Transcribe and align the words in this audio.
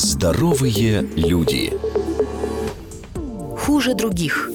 Здоровые 0.00 1.02
люди. 1.16 1.72
Хуже 3.58 3.94
других. 3.94 4.48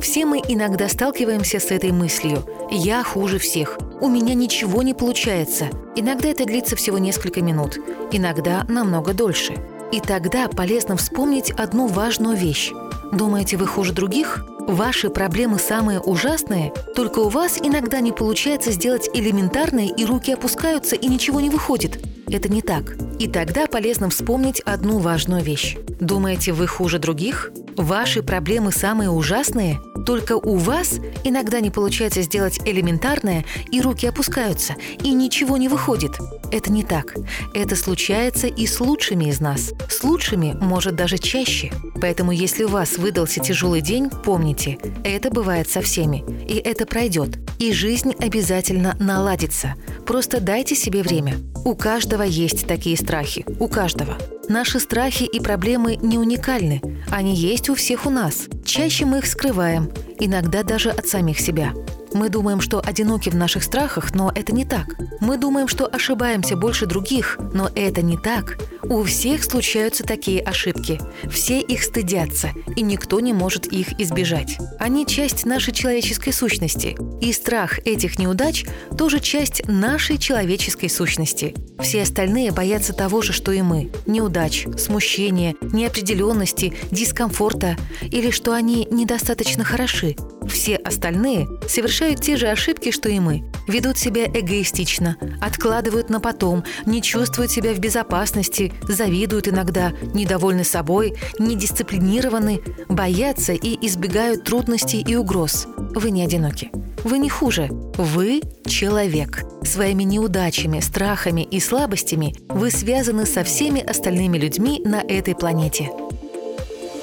Все 0.00 0.24
мы 0.24 0.38
иногда 0.38 0.88
сталкиваемся 0.88 1.58
с 1.58 1.72
этой 1.72 1.90
мыслью. 1.90 2.44
Я 2.70 3.02
хуже 3.02 3.40
всех. 3.40 3.78
У 4.00 4.08
меня 4.08 4.34
ничего 4.34 4.84
не 4.84 4.94
получается. 4.94 5.70
Иногда 5.96 6.28
это 6.28 6.44
длится 6.44 6.76
всего 6.76 6.98
несколько 6.98 7.40
минут. 7.40 7.78
Иногда 8.12 8.64
намного 8.68 9.12
дольше. 9.12 9.56
И 9.90 9.98
тогда 9.98 10.46
полезно 10.46 10.96
вспомнить 10.96 11.50
одну 11.50 11.88
важную 11.88 12.36
вещь. 12.36 12.70
Думаете, 13.10 13.56
вы 13.56 13.66
хуже 13.66 13.92
других? 13.92 14.46
Ваши 14.68 15.10
проблемы 15.10 15.58
самые 15.58 15.98
ужасные, 15.98 16.72
только 16.94 17.18
у 17.18 17.28
вас 17.28 17.58
иногда 17.60 17.98
не 17.98 18.12
получается 18.12 18.70
сделать 18.70 19.10
элементарное, 19.12 19.88
и 19.88 20.04
руки 20.04 20.32
опускаются, 20.32 20.94
и 20.94 21.08
ничего 21.08 21.40
не 21.40 21.50
выходит. 21.50 21.98
Это 22.28 22.48
не 22.48 22.60
так. 22.60 22.96
И 23.18 23.28
тогда 23.28 23.66
полезно 23.66 24.10
вспомнить 24.10 24.60
одну 24.60 24.98
важную 24.98 25.42
вещь. 25.42 25.76
Думаете, 26.00 26.52
вы 26.52 26.66
хуже 26.66 26.98
других? 26.98 27.52
Ваши 27.76 28.22
проблемы 28.22 28.72
самые 28.72 29.10
ужасные? 29.10 29.80
Только 30.04 30.36
у 30.36 30.56
вас 30.56 30.98
иногда 31.24 31.60
не 31.60 31.70
получается 31.70 32.22
сделать 32.22 32.60
элементарное, 32.64 33.44
и 33.70 33.80
руки 33.80 34.06
опускаются, 34.06 34.76
и 35.02 35.12
ничего 35.12 35.56
не 35.56 35.68
выходит. 35.68 36.12
Это 36.52 36.70
не 36.70 36.84
так. 36.84 37.14
Это 37.54 37.76
случается 37.76 38.46
и 38.46 38.66
с 38.66 38.80
лучшими 38.80 39.26
из 39.26 39.40
нас. 39.40 39.72
С 39.88 40.02
лучшими 40.04 40.56
может 40.60 40.94
даже 40.96 41.18
чаще. 41.18 41.72
Поэтому 42.00 42.32
если 42.32 42.64
у 42.64 42.68
вас 42.68 42.98
выдался 42.98 43.40
тяжелый 43.40 43.80
день, 43.80 44.10
помните, 44.10 44.78
это 45.04 45.30
бывает 45.30 45.68
со 45.68 45.80
всеми. 45.80 46.24
И 46.48 46.56
это 46.56 46.86
пройдет. 46.86 47.38
И 47.58 47.72
жизнь 47.72 48.14
обязательно 48.18 48.96
наладится. 49.00 49.74
Просто 50.06 50.40
дайте 50.40 50.74
себе 50.74 51.02
время. 51.02 51.36
У 51.66 51.74
каждого 51.74 52.22
есть 52.22 52.68
такие 52.68 52.96
страхи. 52.96 53.44
У 53.58 53.66
каждого. 53.66 54.16
Наши 54.48 54.78
страхи 54.78 55.24
и 55.24 55.40
проблемы 55.40 55.96
не 55.96 56.16
уникальны. 56.16 56.80
Они 57.10 57.34
есть 57.34 57.68
у 57.68 57.74
всех 57.74 58.06
у 58.06 58.10
нас. 58.10 58.46
Чаще 58.64 59.04
мы 59.04 59.18
их 59.18 59.26
скрываем, 59.26 59.90
иногда 60.20 60.62
даже 60.62 60.90
от 60.90 61.08
самих 61.08 61.40
себя. 61.40 61.72
Мы 62.14 62.28
думаем, 62.28 62.60
что 62.60 62.80
одиноки 62.80 63.30
в 63.30 63.34
наших 63.34 63.64
страхах, 63.64 64.14
но 64.14 64.30
это 64.32 64.54
не 64.54 64.64
так. 64.64 64.94
Мы 65.20 65.38
думаем, 65.38 65.66
что 65.66 65.86
ошибаемся 65.86 66.56
больше 66.56 66.86
других, 66.86 67.36
но 67.52 67.68
это 67.74 68.00
не 68.00 68.16
так. 68.16 68.58
У 68.88 69.02
всех 69.02 69.42
случаются 69.42 70.04
такие 70.04 70.40
ошибки. 70.40 71.00
Все 71.28 71.60
их 71.60 71.82
стыдятся, 71.82 72.50
и 72.76 72.82
никто 72.82 73.18
не 73.18 73.32
может 73.32 73.66
их 73.66 74.00
избежать. 74.00 74.58
Они 74.78 75.04
часть 75.04 75.44
нашей 75.44 75.72
человеческой 75.72 76.32
сущности. 76.32 76.96
И 77.20 77.32
страх 77.32 77.80
этих 77.84 78.18
неудач 78.18 78.64
тоже 78.96 79.18
часть 79.18 79.66
нашей 79.66 80.18
человеческой 80.18 80.88
сущности. 80.88 81.54
Все 81.80 82.02
остальные 82.02 82.52
боятся 82.52 82.92
того 82.92 83.22
же, 83.22 83.32
что 83.32 83.50
и 83.50 83.60
мы. 83.60 83.90
Неудач, 84.06 84.66
смущения, 84.78 85.56
неопределенности, 85.60 86.72
дискомфорта 86.92 87.76
или 88.02 88.30
что 88.30 88.52
они 88.52 88.86
недостаточно 88.90 89.64
хороши. 89.64 90.16
Все 90.48 90.76
остальные 90.76 91.48
совершают 91.68 92.20
те 92.22 92.36
же 92.36 92.46
ошибки, 92.46 92.92
что 92.92 93.08
и 93.08 93.18
мы. 93.18 93.50
Ведут 93.66 93.98
себя 93.98 94.26
эгоистично, 94.26 95.16
откладывают 95.40 96.08
на 96.08 96.20
потом, 96.20 96.62
не 96.86 97.02
чувствуют 97.02 97.50
себя 97.50 97.74
в 97.74 97.80
безопасности, 97.80 98.72
завидуют 98.82 99.48
иногда, 99.48 99.92
недовольны 100.14 100.64
собой, 100.64 101.14
недисциплинированы, 101.38 102.60
боятся 102.88 103.52
и 103.52 103.86
избегают 103.86 104.44
трудностей 104.44 105.02
и 105.02 105.16
угроз. 105.16 105.66
Вы 105.76 106.10
не 106.10 106.22
одиноки. 106.22 106.70
Вы 107.04 107.18
не 107.18 107.28
хуже. 107.28 107.68
Вы 107.96 108.42
человек. 108.66 109.44
Своими 109.62 110.02
неудачами, 110.02 110.80
страхами 110.80 111.42
и 111.42 111.60
слабостями 111.60 112.34
вы 112.48 112.70
связаны 112.70 113.26
со 113.26 113.44
всеми 113.44 113.80
остальными 113.80 114.38
людьми 114.38 114.82
на 114.84 114.96
этой 114.96 115.34
планете. 115.34 115.90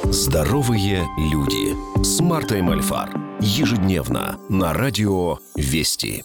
Здоровые 0.03 1.07
люди 1.17 2.03
с 2.03 2.19
Мартой 2.19 2.61
Мальфар. 2.61 3.09
Ежедневно 3.39 4.37
на 4.49 4.73
радио 4.73 5.39
«Вести». 5.55 6.23